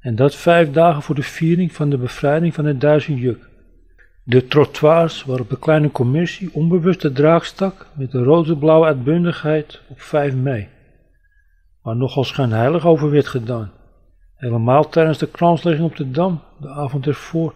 en 0.00 0.16
dat 0.16 0.34
vijf 0.34 0.70
dagen 0.70 1.02
voor 1.02 1.14
de 1.14 1.22
viering 1.22 1.72
van 1.72 1.90
de 1.90 1.98
bevrijding 1.98 2.54
van 2.54 2.64
het 2.64 2.80
duizend 2.80 3.18
juk. 3.18 3.48
De 4.22 4.46
trottoirs 4.46 5.24
waarop 5.24 5.50
de 5.50 5.58
kleine 5.58 5.90
commissie 5.90 6.50
onbewust 6.52 7.02
de 7.02 7.12
draak 7.12 7.44
stak 7.44 7.86
met 7.94 8.10
de 8.10 8.22
rode-blauwe 8.22 8.86
uitbundigheid 8.86 9.80
op 9.88 10.00
5 10.00 10.34
mei. 10.34 10.74
Waar 11.86 11.96
nogal 11.96 12.24
schijnheilig 12.24 12.86
over 12.86 13.10
werd 13.10 13.26
gedaan. 13.26 13.72
Helemaal 14.34 14.88
tijdens 14.88 15.18
de 15.18 15.30
kranslegging 15.30 15.90
op 15.90 15.96
de 15.96 16.10
Dam, 16.10 16.42
de 16.60 16.68
avond 16.68 17.06
ervoor. 17.06 17.54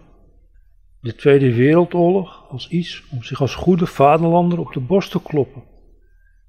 De 1.01 1.15
Tweede 1.15 1.55
Wereldoorlog 1.55 2.45
als 2.49 2.69
iets 2.69 3.03
om 3.11 3.23
zich 3.23 3.41
als 3.41 3.55
goede 3.55 3.85
vaderlander 3.85 4.59
op 4.59 4.73
de 4.73 4.79
borst 4.79 5.11
te 5.11 5.21
kloppen. 5.21 5.63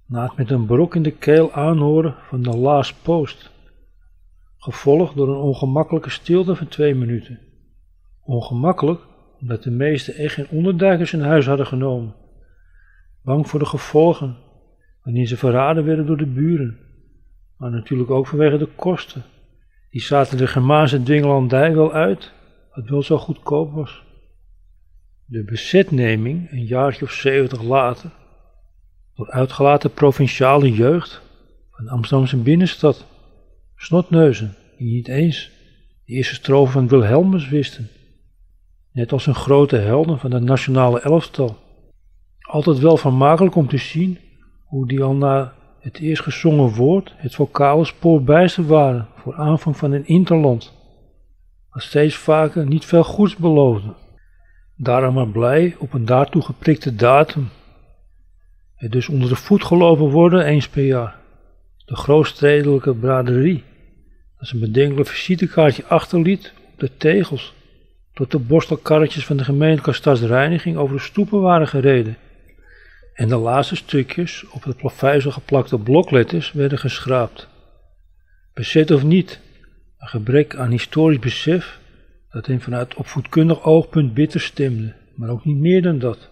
Na 0.06 0.22
het 0.22 0.36
met 0.36 0.50
een 0.50 0.66
brok 0.66 0.94
in 0.94 1.02
de 1.02 1.10
keel 1.10 1.52
aanhoren 1.52 2.14
van 2.28 2.42
de 2.42 2.56
last 2.56 3.02
post. 3.02 3.50
Gevolgd 4.58 5.16
door 5.16 5.28
een 5.28 5.42
ongemakkelijke 5.42 6.10
stilte 6.10 6.56
van 6.56 6.68
twee 6.68 6.94
minuten. 6.94 7.40
Ongemakkelijk 8.24 9.00
omdat 9.40 9.62
de 9.62 9.70
meesten 9.70 10.14
echt 10.14 10.34
geen 10.34 10.48
onderduikers 10.50 11.12
in 11.12 11.20
huis 11.20 11.46
hadden 11.46 11.66
genomen. 11.66 12.14
Bang 13.22 13.48
voor 13.48 13.58
de 13.58 13.66
gevolgen, 13.66 14.36
wanneer 15.02 15.26
ze 15.26 15.36
verraden 15.36 15.84
werden 15.84 16.06
door 16.06 16.16
de 16.16 16.32
buren. 16.32 16.90
Maar 17.62 17.70
natuurlijk 17.70 18.10
ook 18.10 18.26
vanwege 18.26 18.56
de 18.56 18.68
kosten. 18.76 19.22
Die 19.90 20.00
zaten 20.00 20.38
de 20.38 20.46
Germaanse 20.46 21.02
dwingelandij 21.02 21.74
wel 21.74 21.92
uit, 21.92 22.32
wat 22.74 22.88
wel 22.88 23.02
zo 23.02 23.18
goedkoop 23.18 23.72
was. 23.72 24.02
De 25.24 25.44
bezetneming, 25.44 26.50
een 26.50 26.64
jaartje 26.64 27.04
of 27.04 27.10
zeventig 27.10 27.62
later, 27.62 28.10
door 29.14 29.30
uitgelaten 29.30 29.92
provinciale 29.92 30.72
jeugd 30.72 31.22
van 31.70 31.88
Amsterdamse 31.88 32.36
binnenstad, 32.36 33.06
snotneuzen 33.76 34.56
die 34.78 34.92
niet 34.92 35.08
eens 35.08 35.50
de 36.04 36.12
eerste 36.12 36.34
strofe 36.34 36.72
van 36.72 36.88
Wilhelmus 36.88 37.48
wisten 37.48 37.88
net 38.92 39.12
als 39.12 39.26
een 39.26 39.34
grote 39.34 39.76
helden 39.76 40.18
van 40.18 40.32
het 40.32 40.42
nationale 40.42 41.00
elftal. 41.00 41.56
Altijd 42.40 42.78
wel 42.78 42.96
vermakelijk 42.96 43.54
om 43.54 43.68
te 43.68 43.78
zien 43.78 44.18
hoe 44.64 44.88
die 44.88 45.02
al 45.02 45.14
na 45.14 45.60
het 45.82 45.98
eerst 45.98 46.22
gezongen 46.22 46.74
woord 46.74 47.14
het 47.16 47.34
vocale 47.34 47.84
spoor 47.84 48.22
bijster 48.22 48.66
waren 48.66 49.06
voor 49.14 49.34
aanvang 49.34 49.76
van 49.76 49.92
een 49.92 50.06
interland, 50.06 50.72
wat 51.70 51.82
steeds 51.82 52.14
vaker 52.14 52.66
niet 52.66 52.84
veel 52.84 53.04
goeds 53.04 53.36
beloofde. 53.36 53.94
Daarom 54.76 55.14
maar 55.14 55.28
blij 55.28 55.76
op 55.78 55.92
een 55.92 56.04
daartoe 56.04 56.42
geprikte 56.42 56.94
datum. 56.94 57.48
Het 58.74 58.92
dus 58.92 59.08
onder 59.08 59.28
de 59.28 59.36
voet 59.36 59.64
gelopen 59.64 60.10
worden 60.10 60.44
eens 60.44 60.68
per 60.68 60.84
jaar. 60.84 61.16
De 61.84 61.96
grootstedelijke 61.96 62.94
braderie, 62.94 63.64
dat 64.38 64.50
een 64.50 64.60
bedenkelijk 64.60 65.08
visitekaartje 65.08 65.84
achterliet 65.86 66.52
op 66.72 66.80
de 66.80 66.96
tegels 66.96 67.54
tot 68.12 68.30
de 68.30 68.38
borstelkarretjes 68.38 69.26
van 69.26 69.36
de 69.36 69.44
gemeentelijke 69.44 69.92
stadsreiniging 69.92 70.76
over 70.76 70.96
de 70.96 71.02
stoepen 71.02 71.40
waren 71.40 71.68
gereden 71.68 72.16
en 73.14 73.28
de 73.28 73.36
laatste 73.36 73.76
stukjes 73.76 74.44
op 74.50 74.64
het 74.64 74.76
plaveisel 74.76 75.30
geplakte 75.30 75.78
blokletters 75.78 76.52
werden 76.52 76.78
geschraapt. 76.78 77.48
Bezet 78.54 78.90
of 78.90 79.02
niet, 79.02 79.40
een 79.98 80.08
gebrek 80.08 80.56
aan 80.56 80.70
historisch 80.70 81.18
besef 81.18 81.80
dat 82.30 82.46
hem 82.46 82.60
vanuit 82.60 82.94
opvoedkundig 82.94 83.64
oogpunt 83.64 84.14
bitter 84.14 84.40
stemde, 84.40 84.94
maar 85.14 85.28
ook 85.28 85.44
niet 85.44 85.56
meer 85.56 85.82
dan 85.82 85.98
dat. 85.98 86.30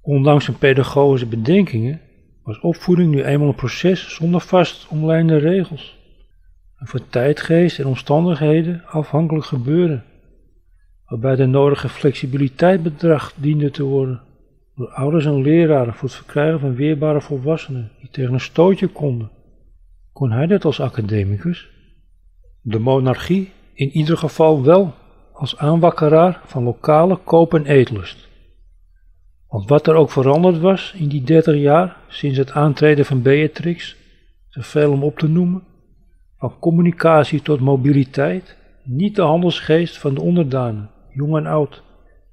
Ondanks 0.00 0.44
zijn 0.44 0.58
pedagogische 0.58 1.26
bedenkingen 1.26 2.00
was 2.42 2.60
opvoeding 2.60 3.10
nu 3.10 3.24
eenmaal 3.24 3.48
een 3.48 3.54
proces 3.54 4.14
zonder 4.14 4.40
vast 4.40 4.86
omlijnde 4.88 5.36
regels. 5.36 5.98
Een 6.78 6.86
voor 6.86 7.08
tijdgeest 7.08 7.78
en 7.78 7.86
omstandigheden 7.86 8.82
afhankelijk 8.86 9.46
gebeuren 9.46 10.04
waarbij 11.04 11.36
de 11.36 11.46
nodige 11.46 11.88
flexibiliteit 11.88 12.82
bedracht 12.82 13.34
diende 13.36 13.70
te 13.70 13.82
worden 13.82 14.20
door 14.76 14.88
ouders 14.88 15.24
en 15.24 15.42
leraren 15.42 15.94
voor 15.94 16.08
het 16.08 16.16
verkrijgen 16.16 16.60
van 16.60 16.74
weerbare 16.74 17.20
volwassenen 17.20 17.90
die 18.00 18.10
tegen 18.10 18.32
een 18.32 18.40
stootje 18.40 18.88
konden. 18.88 19.30
Kon 20.12 20.30
hij 20.30 20.46
dat 20.46 20.64
als 20.64 20.80
academicus? 20.80 21.68
De 22.60 22.78
monarchie 22.78 23.52
in 23.74 23.90
ieder 23.90 24.16
geval 24.16 24.62
wel 24.62 24.94
als 25.32 25.56
aanwakkeraar 25.56 26.40
van 26.44 26.62
lokale 26.62 27.16
koop- 27.16 27.54
en 27.54 27.66
eetlust. 27.66 28.28
Want 29.48 29.68
wat 29.68 29.86
er 29.86 29.94
ook 29.94 30.10
veranderd 30.10 30.58
was 30.58 30.94
in 30.96 31.08
die 31.08 31.22
dertig 31.22 31.56
jaar 31.56 31.96
sinds 32.08 32.38
het 32.38 32.52
aantreden 32.52 33.04
van 33.04 33.22
Beatrix, 33.22 33.96
te 34.50 34.62
veel 34.62 34.92
om 34.92 35.02
op 35.02 35.18
te 35.18 35.28
noemen, 35.28 35.62
van 36.38 36.58
communicatie 36.58 37.42
tot 37.42 37.60
mobiliteit, 37.60 38.56
niet 38.82 39.16
de 39.16 39.22
handelsgeest 39.22 39.98
van 39.98 40.14
de 40.14 40.20
onderdanen, 40.20 40.90
jong 41.10 41.36
en 41.36 41.46
oud, 41.46 41.82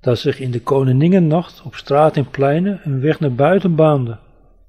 dat 0.02 0.20
zich 0.20 0.40
in 0.40 0.52
de 0.52 0.62
koninginnenacht 0.62 1.62
op 1.66 1.76
straat 1.76 2.18
en 2.18 2.30
pleinen 2.30 2.80
een 2.84 3.00
weg 3.00 3.20
naar 3.20 3.34
buiten 3.34 3.76
baande, 3.76 4.18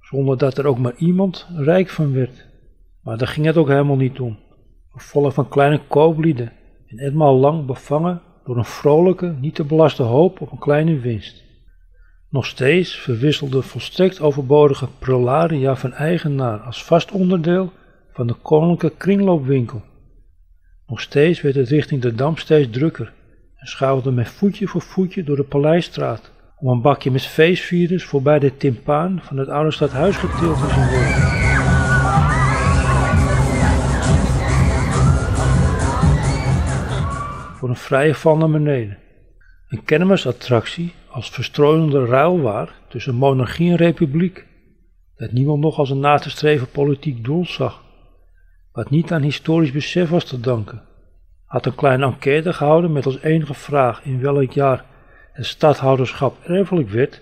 zonder 0.00 0.38
dat 0.38 0.58
er 0.58 0.66
ook 0.66 0.78
maar 0.78 0.94
iemand 0.96 1.46
rijk 1.56 1.88
van 1.88 2.12
werd. 2.12 2.46
Maar 3.02 3.18
daar 3.18 3.28
ging 3.28 3.46
het 3.46 3.56
ook 3.56 3.68
helemaal 3.68 3.96
niet 3.96 4.20
om. 4.20 4.38
Volk 4.94 5.32
van 5.32 5.48
kleine 5.48 5.80
kooplieden 5.88 6.52
en 6.86 6.98
etmaal 6.98 7.34
lang 7.34 7.66
bevangen 7.66 8.20
door 8.44 8.56
een 8.56 8.64
vrolijke, 8.64 9.34
niet 9.40 9.54
te 9.54 9.64
belaste 9.64 10.02
hoop 10.02 10.40
op 10.40 10.52
een 10.52 10.58
kleine 10.58 10.98
winst. 10.98 11.42
Nog 12.28 12.46
steeds 12.46 12.94
verwisselde 12.94 13.62
volstrekt 13.62 14.20
overbodige 14.20 14.88
prelaria 14.98 15.76
van 15.76 15.92
eigenaar 15.92 16.58
als 16.58 16.84
vast 16.84 17.12
onderdeel 17.12 17.72
van 18.12 18.26
de 18.26 18.34
koninklijke 18.34 18.96
kringloopwinkel. 18.96 19.82
Nog 20.86 21.00
steeds 21.00 21.40
werd 21.40 21.54
het 21.54 21.68
richting 21.68 22.02
de 22.02 22.14
Dam 22.14 22.36
steeds 22.36 22.70
drukker 22.70 23.12
en 24.04 24.14
men 24.14 24.26
voetje 24.26 24.66
voor 24.66 24.82
voetje 24.82 25.24
door 25.24 25.36
de 25.36 25.42
Paleisstraat 25.42 26.30
om 26.56 26.68
een 26.68 26.80
bakje 26.80 27.10
met 27.10 27.26
feestvirus 27.26 28.04
voorbij 28.04 28.38
de 28.38 28.56
timpaan 28.56 29.20
van 29.22 29.36
het 29.36 29.48
oude 29.48 29.70
stadhuis 29.70 30.16
getild 30.16 30.58
te 30.58 30.68
zien 30.68 30.88
worden. 30.88 31.30
Voor 37.56 37.68
een 37.68 37.76
vrije 37.76 38.14
val 38.14 38.36
naar 38.36 38.50
beneden. 38.50 38.98
Een 39.68 39.84
kermisattractie 39.84 40.92
als 41.10 41.30
verstrooiende 41.30 42.04
ruilwaar 42.04 42.74
tussen 42.88 43.14
monarchie 43.14 43.70
en 43.70 43.76
republiek, 43.76 44.46
dat 45.16 45.32
niemand 45.32 45.60
nog 45.60 45.78
als 45.78 45.90
een 45.90 46.00
na 46.00 46.18
te 46.18 46.30
streven 46.30 46.70
politiek 46.70 47.24
doel 47.24 47.46
zag, 47.46 47.82
wat 48.72 48.90
niet 48.90 49.12
aan 49.12 49.22
historisch 49.22 49.72
besef 49.72 50.08
was 50.08 50.24
te 50.24 50.40
danken. 50.40 50.82
Had 51.52 51.66
een 51.66 51.74
kleine 51.74 52.04
enquête 52.04 52.52
gehouden 52.52 52.92
met 52.92 53.06
als 53.06 53.20
enige 53.20 53.54
vraag 53.54 54.04
in 54.04 54.20
welk 54.20 54.52
jaar 54.52 54.84
het 55.32 55.46
stadhouderschap 55.46 56.44
erfelijk 56.44 56.88
werd 56.88 57.20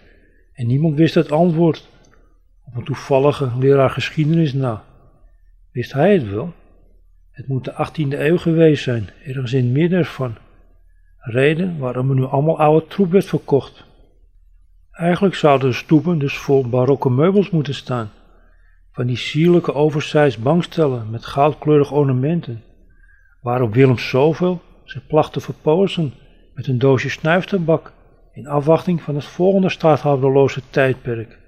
en 0.53 0.67
niemand 0.67 0.97
wist 0.97 1.15
het 1.15 1.33
antwoord 1.33 1.89
op 2.65 2.77
een 2.77 2.85
toevallige 2.85 3.51
leraar 3.59 3.91
geschiedenis 3.91 4.53
na. 4.53 4.85
Wist 5.73 5.93
hij 5.93 6.13
het 6.13 6.31
wel? 6.31 6.53
Het 7.31 7.49
moet 7.49 7.65
de 7.65 7.73
18e 7.73 8.19
eeuw 8.19 8.39
geweest 8.39 8.83
zijn, 8.83 9.09
ergens 9.25 9.53
in 9.53 9.65
het 9.65 9.73
midden 9.73 9.99
ervan. 9.99 10.35
Reden 11.19 11.79
waarom 11.79 12.09
er 12.09 12.17
nu 12.17 12.25
allemaal 12.25 12.59
oude 12.59 12.87
troep 12.87 13.11
werd 13.11 13.27
verkocht. 13.27 13.85
Eigenlijk 14.91 15.35
zouden 15.35 15.69
de 15.69 15.75
stoepen 15.75 16.19
dus 16.19 16.39
vol 16.39 16.69
barokke 16.69 17.11
meubels 17.11 17.51
moeten 17.51 17.75
staan. 17.75 18.11
Van 18.93 19.07
die 19.07 19.17
sierlijke 19.17 19.75
oversized 19.75 20.43
bankstellen 20.43 21.11
met 21.11 21.27
goudkleurige 21.27 21.95
ornamenten. 21.95 22.63
Waarop 23.41 23.75
Willem 23.75 23.99
zoveel 23.99 24.61
zich 24.85 25.07
placht 25.07 25.33
te 25.33 25.41
verpozen 25.41 26.15
met 26.55 26.67
een 26.67 26.79
doosje 26.79 27.09
snuiftabak 27.09 27.93
in 28.33 28.47
afwachting 28.47 29.03
van 29.03 29.15
het 29.15 29.25
volgende 29.25 29.69
staathouderloze 29.69 30.63
tijdperk. 30.71 31.39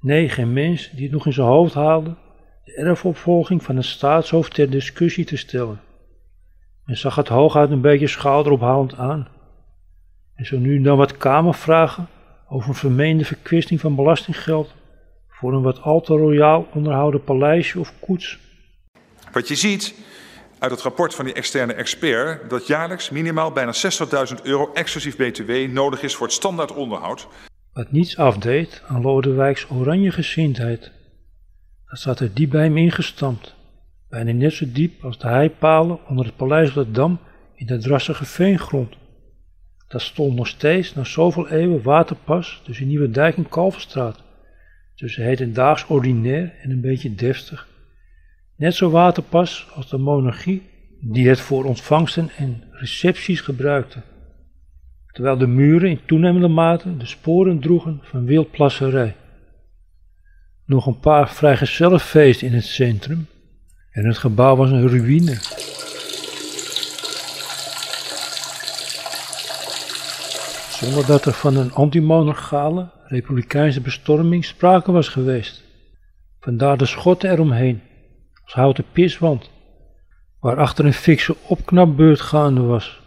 Nee, 0.00 0.28
geen 0.28 0.52
mens 0.52 0.90
die 0.90 1.02
het 1.02 1.12
nog 1.12 1.26
in 1.26 1.32
zijn 1.32 1.46
hoofd 1.46 1.74
haalde 1.74 2.16
de 2.64 2.74
erfopvolging 2.74 3.62
van 3.62 3.76
een 3.76 3.84
staatshoofd 3.84 4.54
ter 4.54 4.70
discussie 4.70 5.24
te 5.24 5.36
stellen. 5.36 5.80
Men 6.84 6.96
zag 6.96 7.14
het 7.14 7.28
hooguit 7.28 7.70
een 7.70 7.80
beetje 7.80 8.06
schouderophalend 8.06 8.96
aan. 8.96 9.28
En 10.34 10.46
zo 10.46 10.58
nu 10.58 10.80
dan 10.80 10.96
wat 10.96 11.16
kamervragen 11.16 12.08
over 12.48 12.68
een 12.68 12.74
vermeende 12.74 13.24
verkwisting 13.24 13.80
van 13.80 13.94
belastinggeld 13.94 14.74
voor 15.28 15.52
een 15.52 15.62
wat 15.62 15.80
al 15.82 16.00
te 16.00 16.14
royaal 16.14 16.66
onderhouden 16.74 17.24
paleisje 17.24 17.78
of 17.78 17.92
koets. 18.00 18.38
Wat 19.32 19.48
je 19.48 19.54
ziet 19.54 19.94
uit 20.58 20.70
het 20.70 20.80
rapport 20.80 21.14
van 21.14 21.24
die 21.24 21.34
externe 21.34 21.72
expert, 21.72 22.50
dat 22.50 22.66
jaarlijks 22.66 23.10
minimaal 23.10 23.52
bijna 23.52 23.72
60.000 24.36 24.42
euro 24.42 24.70
exclusief 24.72 25.16
btw 25.16 25.52
nodig 25.52 26.02
is 26.02 26.14
voor 26.14 26.26
het 26.26 26.36
standaard 26.36 26.74
onderhoud. 26.74 27.28
Wat 27.72 27.92
niets 27.92 28.16
afdeed 28.16 28.82
aan 28.86 29.02
Lodewijks 29.02 29.70
oranje 29.70 30.10
gezindheid. 30.10 30.90
Dat 31.86 31.98
zat 31.98 32.20
er 32.20 32.34
diep 32.34 32.50
bij 32.50 32.62
hem 32.62 32.76
ingestampt, 32.76 33.54
bijna 34.08 34.32
net 34.32 34.52
zo 34.52 34.64
diep 34.68 35.04
als 35.04 35.18
de 35.18 35.28
heipalen 35.28 35.98
onder 36.08 36.26
het 36.26 36.36
paleis 36.36 36.68
op 36.68 36.74
de 36.74 36.90
Dam 36.90 37.18
in 37.54 37.66
de 37.66 37.78
drassige 37.78 38.24
veengrond. 38.24 38.96
Dat 39.88 40.02
stond 40.02 40.34
nog 40.34 40.46
steeds 40.46 40.94
na 40.94 41.04
zoveel 41.04 41.48
eeuwen 41.48 41.82
waterpas 41.82 42.60
tussen 42.64 42.86
Nieuwe 42.86 43.10
Dijk 43.10 43.36
en 43.36 43.48
Kalverstraat, 43.48 44.22
tussen 44.94 45.24
hedendaags 45.24 45.86
ordinair 45.86 46.54
en 46.62 46.70
een 46.70 46.80
beetje 46.80 47.14
deftig. 47.14 47.67
Net 48.58 48.74
zo 48.74 48.90
waterpas 48.90 49.68
als 49.74 49.88
de 49.88 49.98
monarchie 49.98 50.62
die 51.00 51.28
het 51.28 51.40
voor 51.40 51.64
ontvangsten 51.64 52.30
en 52.36 52.62
recepties 52.70 53.40
gebruikte, 53.40 54.02
terwijl 55.12 55.38
de 55.38 55.46
muren 55.46 55.90
in 55.90 56.00
toenemende 56.06 56.48
mate 56.48 56.96
de 56.96 57.06
sporen 57.06 57.60
droegen 57.60 58.00
van 58.02 58.24
wildplasserij. 58.24 59.16
Nog 60.64 60.86
een 60.86 60.98
paar 60.98 61.30
vrijgezellenfeesten 61.30 62.46
in 62.46 62.54
het 62.54 62.64
centrum 62.64 63.26
en 63.90 64.06
het 64.06 64.18
gebouw 64.18 64.56
was 64.56 64.70
een 64.70 64.88
ruïne. 64.88 65.36
Zonder 70.70 71.06
dat 71.06 71.24
er 71.24 71.32
van 71.32 71.56
een 71.56 71.72
antimonarchale 71.72 72.90
republikeinse 73.04 73.80
bestorming 73.80 74.44
sprake 74.44 74.92
was 74.92 75.08
geweest. 75.08 75.62
Vandaar 76.40 76.76
de 76.76 76.86
schotten 76.86 77.30
eromheen, 77.30 77.82
als 78.48 78.56
houten 78.56 78.84
piswand, 78.92 79.50
waarachter 80.40 80.84
een 80.84 80.92
fikse 80.92 81.36
opknapbeurt 81.42 82.20
gaande 82.20 82.60
was. 82.60 83.00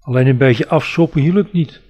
Alleen 0.00 0.26
een 0.26 0.36
beetje 0.36 0.68
afsoppen 0.68 1.20
hielp 1.20 1.52
niet, 1.52 1.80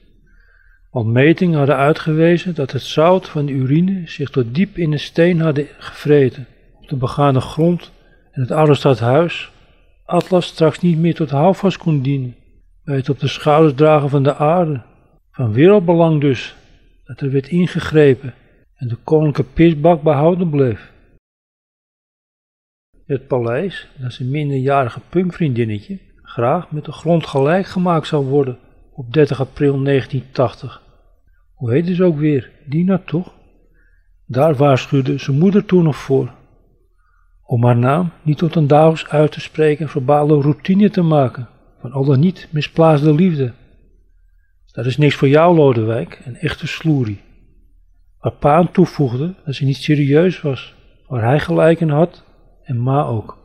want 0.90 1.06
metingen 1.06 1.58
hadden 1.58 1.76
uitgewezen 1.76 2.54
dat 2.54 2.72
het 2.72 2.82
zout 2.82 3.28
van 3.28 3.46
de 3.46 3.52
urine 3.52 4.02
zich 4.04 4.30
tot 4.30 4.54
diep 4.54 4.76
in 4.76 4.90
de 4.90 4.98
steen 4.98 5.40
hadden 5.40 5.66
gevreten, 5.78 6.46
op 6.80 6.88
de 6.88 6.96
begane 6.96 7.40
grond 7.40 7.92
en 8.30 8.40
het 8.40 8.50
oude 8.50 8.74
stadhuis 8.74 9.50
Atlas 10.04 10.46
straks 10.46 10.80
niet 10.80 10.98
meer 10.98 11.14
tot 11.14 11.30
houvast 11.30 11.76
kon 11.76 12.02
dienen, 12.02 12.36
bij 12.84 12.96
het 12.96 13.08
op 13.08 13.18
de 13.18 13.28
schouders 13.28 13.74
dragen 13.74 14.08
van 14.08 14.22
de 14.22 14.36
aarde. 14.36 14.80
Van 15.30 15.52
wereldbelang 15.52 16.20
dus, 16.20 16.56
dat 17.04 17.20
er 17.20 17.30
werd 17.30 17.48
ingegrepen 17.48 18.34
en 18.76 18.88
de 18.88 18.96
koninklijke 19.04 19.52
pisbak 19.52 20.02
behouden 20.02 20.50
bleef. 20.50 20.92
Het 23.08 23.26
paleis, 23.26 23.88
dat 23.98 24.12
zijn 24.12 24.30
minderjarige 24.30 25.00
punkvriendinnetje, 25.08 25.98
graag 26.22 26.70
met 26.70 26.84
de 26.84 26.92
grond 26.92 27.26
gelijk 27.26 27.66
gemaakt 27.66 28.06
zou 28.06 28.26
worden 28.26 28.58
op 28.92 29.12
30 29.12 29.40
april 29.40 29.82
1980. 29.82 30.82
Hoe 31.54 31.70
heette 31.70 31.94
ze 31.94 32.04
ook 32.04 32.18
weer? 32.18 32.50
Dina 32.66 33.02
toch? 33.06 33.34
Daar 34.26 34.54
waarschuwde 34.54 35.18
zijn 35.18 35.38
moeder 35.38 35.64
toen 35.64 35.84
nog 35.84 35.96
voor. 35.96 36.32
Om 37.42 37.64
haar 37.64 37.76
naam 37.76 38.10
niet 38.22 38.38
tot 38.38 38.54
een 38.54 38.66
dagelijks 38.66 39.08
uit 39.08 39.32
te 39.32 39.40
spreken 39.40 39.84
en 39.84 39.90
verbale 39.90 40.40
routine 40.40 40.90
te 40.90 41.02
maken 41.02 41.48
van 41.80 41.92
al 41.92 42.04
dan 42.04 42.20
niet 42.20 42.48
misplaatste 42.50 43.14
liefde. 43.14 43.52
Dat 44.72 44.86
is 44.86 44.96
niks 44.96 45.14
voor 45.14 45.28
jou, 45.28 45.56
Lodewijk, 45.56 46.20
een 46.24 46.36
echte 46.36 46.66
sloerie. 46.66 47.20
Waar 48.18 48.32
pa 48.32 48.54
aan 48.54 48.70
toevoegde 48.70 49.34
dat 49.44 49.54
ze 49.54 49.64
niet 49.64 49.76
serieus 49.76 50.40
was, 50.40 50.74
waar 51.06 51.22
hij 51.22 51.40
gelijk 51.40 51.80
in 51.80 51.90
had 51.90 52.26
en 52.68 52.82
ma 52.82 53.04
ook. 53.04 53.38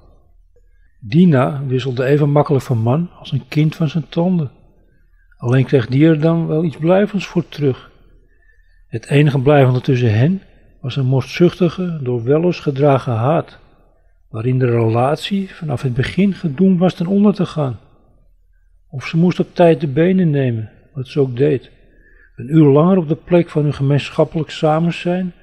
Dina 1.00 1.66
wisselde 1.66 2.06
even 2.06 2.30
makkelijk 2.30 2.64
van 2.64 2.78
man 2.78 3.10
als 3.20 3.32
een 3.32 3.48
kind 3.48 3.76
van 3.76 3.90
zijn 3.90 4.10
tanden. 4.10 4.52
Alleen 5.38 5.66
kreeg 5.66 5.88
die 5.88 6.08
er 6.08 6.20
dan 6.20 6.48
wel 6.48 6.64
iets 6.64 6.78
blijvends 6.78 7.26
voor 7.26 7.48
terug. 7.48 7.92
Het 8.88 9.10
enige 9.10 9.40
blijvende 9.40 9.82
tussen 9.82 10.14
hen 10.14 10.42
was 10.82 10.96
een 10.96 11.06
moordzuchtige, 11.06 12.00
door 12.02 12.24
Wellers 12.24 12.60
gedragen 12.60 13.14
haat, 13.14 13.60
waarin 14.30 14.60
de 14.60 14.70
relatie 14.70 15.54
vanaf 15.54 15.82
het 15.82 15.94
begin 15.94 16.34
gedoemd 16.34 16.80
was 16.80 16.94
ten 16.94 17.08
onder 17.08 17.34
te 17.34 17.46
gaan. 17.46 17.80
Of 18.90 19.06
ze 19.06 19.18
moest 19.18 19.40
op 19.40 19.56
tijd 19.56 19.82
de 19.82 19.88
benen 19.88 20.30
nemen, 20.30 20.72
wat 20.94 21.08
ze 21.08 21.20
ook 21.20 21.38
deed. 21.38 21.72
Een 22.36 22.56
uur 22.56 22.66
langer 22.66 22.98
op 22.98 23.08
de 23.08 23.16
plek 23.16 23.50
van 23.50 23.64
hun 23.64 23.74
gemeenschappelijk 23.74 24.50
samen 24.50 24.94
zijn, 24.94 25.34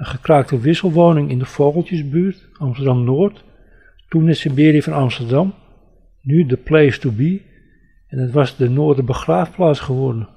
een 0.00 0.06
gekraakte 0.06 0.58
wisselwoning 0.58 1.30
in 1.30 1.38
de 1.38 1.44
Vogeltjesbuurt, 1.44 2.48
Amsterdam-Noord, 2.58 3.44
toen 4.08 4.24
de 4.24 4.34
Siberië 4.34 4.82
van 4.82 4.92
Amsterdam, 4.92 5.54
nu 6.22 6.46
de 6.46 6.56
place 6.56 6.98
to 6.98 7.10
be, 7.10 7.40
en 8.06 8.18
het 8.18 8.32
was 8.32 8.56
de 8.56 8.70
Noorderbegraafplaats 8.70 9.80
geworden. 9.80 10.28